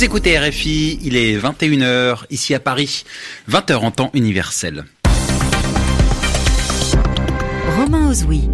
[0.00, 3.04] Vous écoutez RFI, il est 21h ici à Paris,
[3.50, 4.86] 20h en temps universel.
[7.76, 8.48] Romain Ozoui.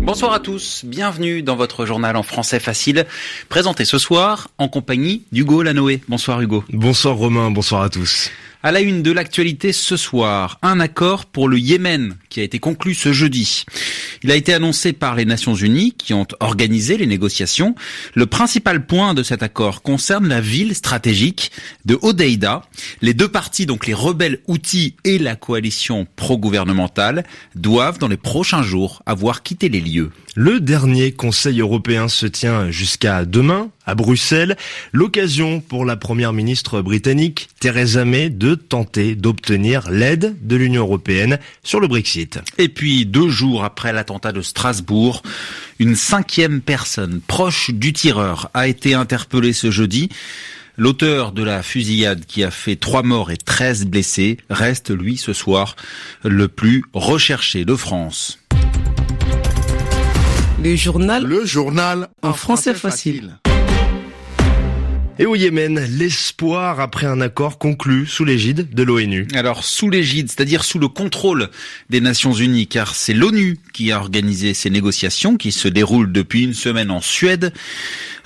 [0.00, 3.06] Bonsoir à tous, bienvenue dans votre journal en français facile,
[3.48, 6.00] présenté ce soir en compagnie d'Hugo Lanoé.
[6.08, 6.64] Bonsoir Hugo.
[6.70, 8.32] Bonsoir Romain, bonsoir à tous.
[8.62, 12.58] À la une de l'actualité ce soir, un accord pour le Yémen qui a été
[12.58, 13.64] conclu ce jeudi.
[14.22, 17.74] Il a été annoncé par les Nations Unies qui ont organisé les négociations.
[18.14, 21.52] Le principal point de cet accord concerne la ville stratégique
[21.86, 22.60] de Hodeida.
[23.00, 27.24] Les deux parties, donc les rebelles Houthis et la coalition pro-gouvernementale,
[27.54, 30.10] doivent dans les prochains jours avoir quitté les lieux.
[30.42, 34.56] Le dernier Conseil européen se tient jusqu'à demain à Bruxelles.
[34.90, 41.38] L'occasion pour la première ministre britannique Theresa May de tenter d'obtenir l'aide de l'Union européenne
[41.62, 42.40] sur le Brexit.
[42.56, 45.22] Et puis, deux jours après l'attentat de Strasbourg,
[45.78, 50.08] une cinquième personne proche du tireur a été interpellée ce jeudi.
[50.78, 55.34] L'auteur de la fusillade qui a fait trois morts et 13 blessés reste, lui, ce
[55.34, 55.76] soir,
[56.24, 58.39] le plus recherché de France.
[60.62, 61.24] Le journal.
[61.24, 63.38] Le journal en français facile.
[65.18, 69.26] Et au Yémen, l'espoir après un accord conclu sous l'égide de l'ONU.
[69.34, 71.48] Alors sous l'égide, c'est-à-dire sous le contrôle
[71.88, 76.44] des Nations Unies, car c'est l'ONU qui a organisé ces négociations qui se déroulent depuis
[76.44, 77.54] une semaine en Suède.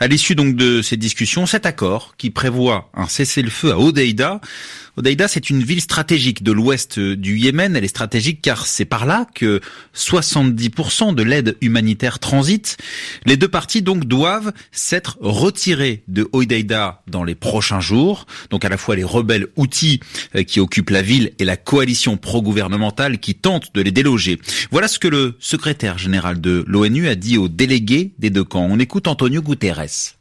[0.00, 4.40] À l'issue donc de ces discussions, cet accord qui prévoit un cessez-le-feu à Hodeida
[4.96, 7.74] Hodeida, c'est une ville stratégique de l'ouest du Yémen.
[7.74, 9.60] Elle est stratégique car c'est par là que
[9.96, 12.76] 70% de l'aide humanitaire transite.
[13.26, 18.26] Les deux parties donc doivent s'être retirées de Hodeida dans les prochains jours.
[18.50, 19.98] Donc à la fois les rebelles Houthis
[20.36, 24.38] euh, qui occupent la ville et la coalition pro-gouvernementale qui tente de les déloger.
[24.70, 28.66] Voilà ce que le secrétaire général de l'ONU a dit aux délégués des deux camps.
[28.70, 30.14] On écoute Antonio Guterres.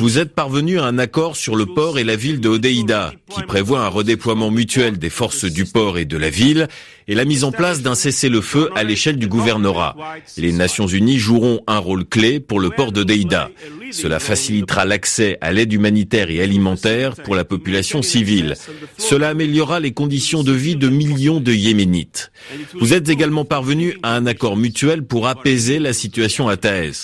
[0.00, 3.42] Vous êtes parvenu à un accord sur le port et la ville de Hodeida, qui
[3.42, 6.66] prévoit un redéploiement mutuel des forces du port et de la ville
[7.06, 9.96] et la mise en place d'un cessez-le-feu à l'échelle du gouvernorat.
[10.36, 13.50] Les Nations Unies joueront un rôle clé pour le port de Deida.
[13.90, 18.56] Cela facilitera l'accès à l'aide humanitaire et alimentaire pour la population civile.
[18.98, 22.32] Cela améliorera les conditions de vie de millions de Yéménites.
[22.80, 27.03] Vous êtes également parvenu à un accord mutuel pour apaiser la situation à Taès.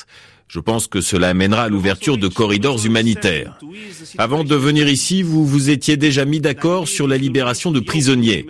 [0.52, 3.56] Je pense que cela amènera à l'ouverture de corridors humanitaires.
[4.18, 8.44] Avant de venir ici, vous vous étiez déjà mis d'accord sur la libération de prisonniers.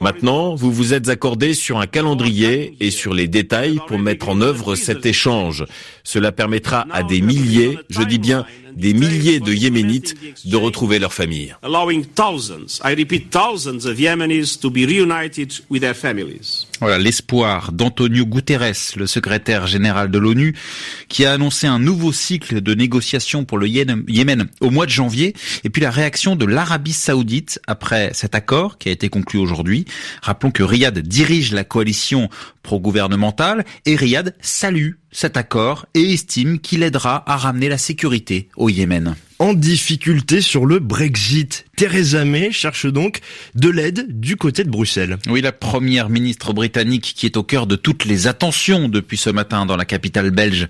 [0.00, 4.40] Maintenant, vous vous êtes accordé sur un calendrier et sur les détails pour mettre en
[4.40, 5.66] œuvre cet échange.
[6.04, 8.46] Cela permettra à des milliers, je dis bien
[8.76, 11.54] des milliers de Yéménites de retrouver leur famille.
[16.80, 20.54] Voilà l'espoir d'Antonio Guterres, le secrétaire général de l'ONU,
[21.08, 25.34] qui a annoncé un nouveau cycle de négociations pour le Yémen au mois de janvier,
[25.64, 29.84] et puis la réaction de l'Arabie saoudite après cet accord qui a été conclu aujourd'hui.
[30.22, 32.28] Rappelons que Riyad dirige la coalition
[32.62, 38.68] pro-gouvernementale et Riyad salue cet accord et estime qu'il aidera à ramener la sécurité au
[38.68, 41.64] Yémen en difficulté sur le Brexit.
[41.74, 43.18] Theresa May cherche donc
[43.56, 45.18] de l'aide du côté de Bruxelles.
[45.28, 49.30] Oui, la première ministre britannique qui est au cœur de toutes les attentions depuis ce
[49.30, 50.68] matin dans la capitale belge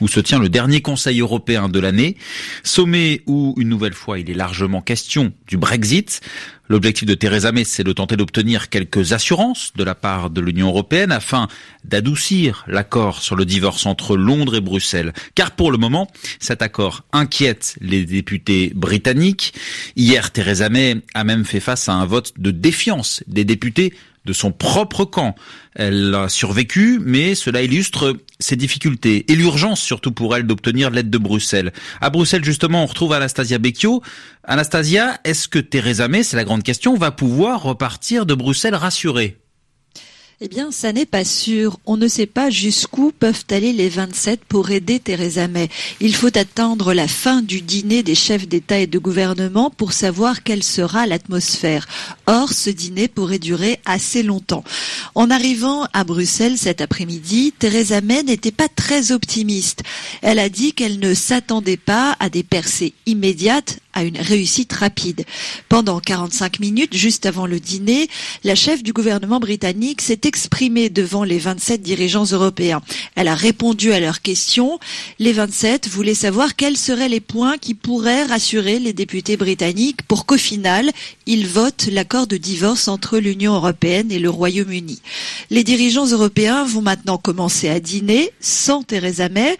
[0.00, 2.16] où se tient le dernier Conseil européen de l'année.
[2.62, 6.22] Sommet où, une nouvelle fois, il est largement question du Brexit.
[6.70, 10.68] L'objectif de Theresa May, c'est de tenter d'obtenir quelques assurances de la part de l'Union
[10.68, 11.46] européenne afin
[11.84, 15.12] d'adoucir l'accord sur le divorce entre Londres et Bruxelles.
[15.34, 19.54] Car pour le moment, cet accord inquiète les députés britanniques.
[19.96, 23.92] Hier, Theresa May a même fait face à un vote de défiance des députés
[24.24, 25.34] de son propre camp.
[25.74, 31.10] Elle a survécu, mais cela illustre ses difficultés et l'urgence surtout pour elle d'obtenir l'aide
[31.10, 31.72] de Bruxelles.
[32.00, 34.02] À Bruxelles, justement, on retrouve Anastasia Becchio.
[34.44, 39.43] Anastasia, est-ce que Theresa May, c'est la grande question, va pouvoir repartir de Bruxelles rassurée?
[40.40, 41.78] Eh bien, ça n'est pas sûr.
[41.86, 45.68] On ne sait pas jusqu'où peuvent aller les 27 pour aider Theresa May.
[46.00, 50.42] Il faut attendre la fin du dîner des chefs d'État et de gouvernement pour savoir
[50.42, 51.86] quelle sera l'atmosphère.
[52.26, 54.64] Or, ce dîner pourrait durer assez longtemps.
[55.14, 59.84] En arrivant à Bruxelles cet après-midi, Theresa May n'était pas très optimiste.
[60.20, 65.24] Elle a dit qu'elle ne s'attendait pas à des percées immédiates à une réussite rapide.
[65.68, 68.08] Pendant 45 minutes, juste avant le dîner,
[68.42, 72.82] la chef du gouvernement britannique s'est exprimée devant les 27 dirigeants européens.
[73.14, 74.78] Elle a répondu à leurs questions.
[75.18, 80.26] Les 27 voulaient savoir quels seraient les points qui pourraient rassurer les députés britanniques pour
[80.26, 80.90] qu'au final,
[81.26, 85.00] ils votent l'accord de divorce entre l'Union européenne et le Royaume-Uni.
[85.50, 89.56] Les dirigeants européens vont maintenant commencer à dîner sans Theresa May,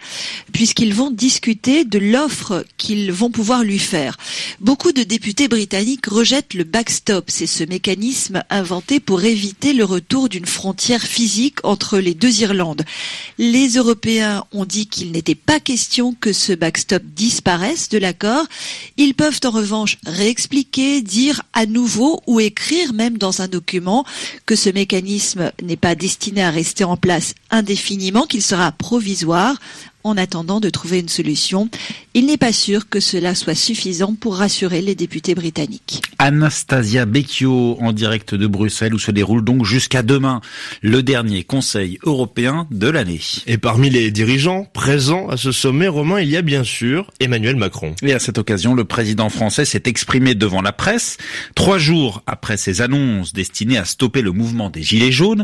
[0.51, 4.17] puisqu'ils vont discuter de l'offre qu'ils vont pouvoir lui faire.
[4.59, 10.29] Beaucoup de députés britanniques rejettent le backstop, c'est ce mécanisme inventé pour éviter le retour
[10.29, 12.83] d'une frontière physique entre les deux Irlandes.
[13.37, 18.45] Les Européens ont dit qu'il n'était pas question que ce backstop disparaisse de l'accord.
[18.97, 24.05] Ils peuvent en revanche réexpliquer, dire à nouveau ou écrire même dans un document
[24.45, 29.57] que ce mécanisme n'est pas destiné à rester en place indéfiniment, qu'il sera provisoire
[30.03, 31.69] en attendant de trouver une solution.
[32.17, 36.01] Il n'est pas sûr que cela soit suffisant pour rassurer les députés britanniques.
[36.17, 40.39] Anastasia Becchio en direct de Bruxelles où se déroule donc jusqu'à demain
[40.81, 43.19] le dernier Conseil européen de l'année.
[43.47, 47.57] Et parmi les dirigeants présents à ce sommet romain, il y a bien sûr Emmanuel
[47.57, 47.93] Macron.
[48.01, 51.17] Et à cette occasion, le président français s'est exprimé devant la presse
[51.53, 55.43] trois jours après ses annonces destinées à stopper le mouvement des Gilets jaunes.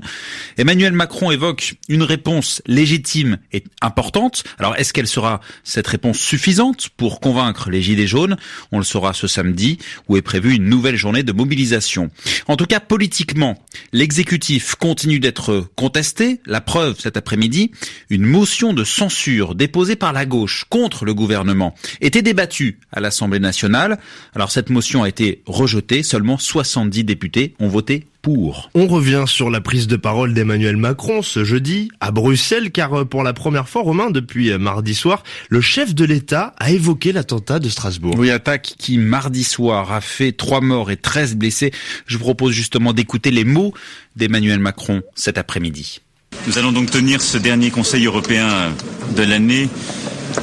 [0.57, 6.60] Emmanuel Macron évoque une réponse légitime et importante alors est-ce qu'elle sera cette réponse suffisante?
[6.95, 8.37] Pour convaincre les Gilets jaunes
[8.71, 12.11] On le saura ce samedi où est prévue une nouvelle journée de mobilisation.
[12.47, 13.57] En tout cas, politiquement,
[13.93, 16.39] l'exécutif continue d'être contesté.
[16.45, 17.71] La preuve cet après-midi,
[18.09, 23.39] une motion de censure déposée par la gauche contre le gouvernement était débattue à l'Assemblée
[23.39, 23.99] nationale.
[24.35, 26.03] Alors cette motion a été rejetée.
[26.03, 28.69] Seulement 70 députés ont voté pour.
[28.73, 33.05] On revient sur la prise de parole d'Emmanuel Macron ce jeudi à Bruxelles car euh,
[33.05, 37.11] pour la première fois, Romain, depuis euh, mardi soir, le chef de l'État a évoqué
[37.11, 38.15] l'attentat de Strasbourg.
[38.17, 41.71] Oui, attaque qui mardi soir a fait trois morts et 13 blessés.
[42.05, 43.73] Je vous propose justement d'écouter les mots
[44.15, 46.01] d'Emmanuel Macron cet après-midi.
[46.47, 48.71] Nous allons donc tenir ce dernier Conseil européen
[49.15, 49.69] de l'année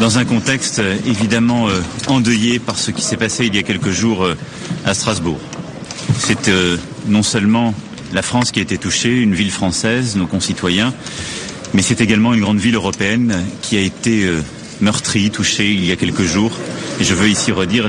[0.00, 1.68] dans un contexte euh, évidemment
[2.08, 4.28] endeuillé par ce qui s'est passé il y a quelques jours
[4.84, 5.38] à Strasbourg.
[6.18, 6.50] C'est
[7.08, 7.74] non seulement
[8.12, 10.94] la France qui a été touchée, une ville française, nos concitoyens,
[11.74, 14.40] mais c'est également une grande ville européenne qui a été euh,
[14.80, 16.52] meurtrie, touchée il y a quelques jours.
[17.00, 17.88] Je veux ici redire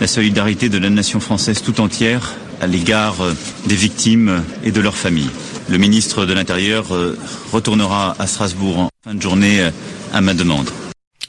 [0.00, 3.34] la solidarité de la nation française tout entière à l'égard euh,
[3.66, 5.30] des victimes et de leurs familles.
[5.68, 7.18] Le ministre de l'Intérieur euh,
[7.52, 9.68] retournera à Strasbourg en fin de journée
[10.12, 10.70] à ma demande.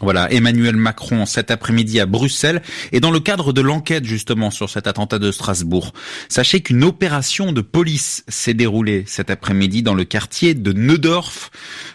[0.02, 2.62] Voilà, Emmanuel Macron cet après-midi à Bruxelles
[2.92, 5.94] et dans le cadre de l'enquête justement sur cet attentat de Strasbourg.
[6.30, 11.52] Sachez qu'une opération de police s'est déroulée cet après-midi dans le quartier de Neudorf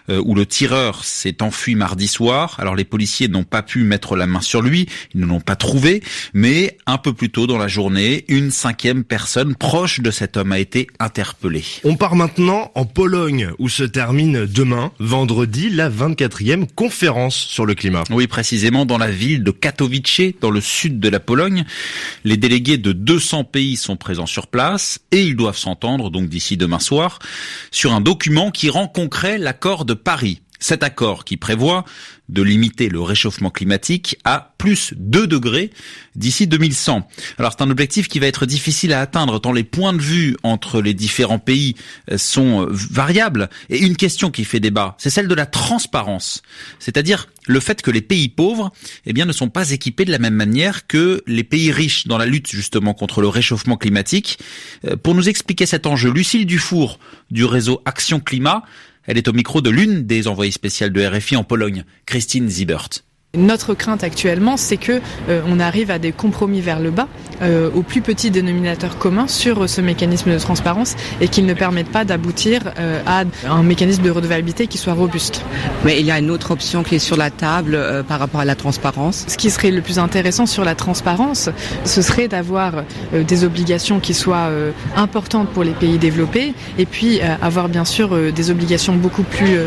[0.08, 2.56] euh, où le tireur s'est enfui mardi soir.
[2.58, 5.56] Alors les policiers n'ont pas pu mettre la main sur lui, ils ne l'ont pas
[5.56, 6.02] trouvé,
[6.32, 10.52] mais un peu plus tôt dans la journée, une cinquième personne proche de cet homme
[10.52, 11.64] a été interpellée.
[11.85, 17.75] On part maintenant en Pologne où se termine demain, vendredi, la 24e conférence sur le
[17.75, 17.96] climat.
[18.11, 21.65] Oui, précisément dans la ville de Katowice, dans le sud de la Pologne.
[22.25, 26.57] Les délégués de 200 pays sont présents sur place et ils doivent s'entendre, donc d'ici
[26.57, 27.19] demain soir,
[27.71, 30.41] sur un document qui rend concret l'accord de Paris.
[30.58, 31.85] Cet accord qui prévoit
[32.29, 35.70] de limiter le réchauffement climatique à plus 2 degrés
[36.17, 37.06] d'ici 2100.
[37.38, 40.37] Alors c'est un objectif qui va être difficile à atteindre tant les points de vue
[40.43, 41.76] entre les différents pays
[42.11, 43.49] euh, sont euh, variables.
[43.70, 46.43] Et une question qui fait débat, c'est celle de la transparence.
[46.79, 48.73] C'est-à-dire le fait que les pays pauvres
[49.05, 52.19] eh bien, ne sont pas équipés de la même manière que les pays riches dans
[52.19, 54.38] la lutte justement contre le réchauffement climatique.
[54.85, 56.99] Euh, pour nous expliquer cet enjeu, Lucille Dufour
[57.31, 58.64] du réseau Action Climat
[59.07, 62.89] elle est au micro de l'une des envoyées spéciales de RFI en Pologne, Christine Zibert.
[63.37, 67.09] Notre crainte actuellement, c'est que euh, on arrive à des compromis vers le bas,
[67.43, 71.90] euh, au plus petit dénominateur commun sur ce mécanisme de transparence et qu'ils ne permettent
[71.90, 75.43] pas d'aboutir euh, à un mécanisme de redevabilité qui soit robuste.
[75.85, 77.78] Mais il y a une autre option qui est sur la table
[78.09, 79.26] par rapport à la transparence.
[79.28, 81.50] Ce qui serait le plus intéressant sur la transparence,
[81.85, 84.49] ce serait d'avoir des obligations qui soient
[84.97, 89.59] importantes pour les pays développés et puis avoir bien sûr des obligations beaucoup plus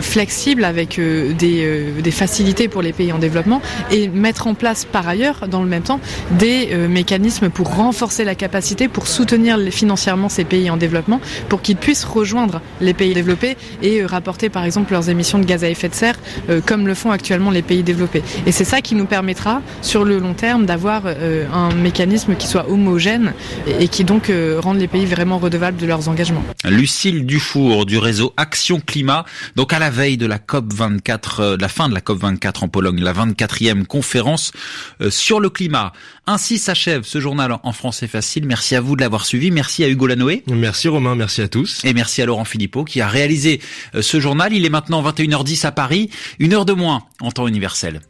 [0.00, 5.08] flexibles avec des, des facilités pour les pays en développement et mettre en place par
[5.08, 6.00] ailleurs, dans le même temps,
[6.32, 11.62] des euh, mécanismes pour renforcer la capacité, pour soutenir financièrement ces pays en développement, pour
[11.62, 15.64] qu'ils puissent rejoindre les pays développés et euh, rapporter par exemple leurs émissions de gaz
[15.64, 16.18] à effet de serre,
[16.50, 18.22] euh, comme le font actuellement les pays développés.
[18.46, 22.68] Et c'est ça qui nous permettra, sur le long terme, d'avoir un mécanisme qui soit
[22.70, 23.32] homogène
[23.80, 26.42] et, qui donc rende les pays vraiment redevables de leurs engagements.
[26.64, 29.24] Lucille Dufour du réseau Action Climat,
[29.56, 32.64] donc à la veille de la COP 24, de la fin de la COP 24
[32.64, 34.52] en Pologne la 24e conférence
[35.10, 35.92] sur le climat.
[36.26, 38.46] Ainsi s'achève ce journal en français facile.
[38.46, 39.50] Merci à vous de l'avoir suivi.
[39.50, 40.42] Merci à Hugo Lanoé.
[40.48, 41.84] Merci Romain, merci à tous.
[41.84, 43.60] Et merci à Laurent Philippot qui a réalisé
[44.00, 44.52] ce journal.
[44.52, 48.00] Il est maintenant 21h10 à Paris, une heure de moins en temps universel.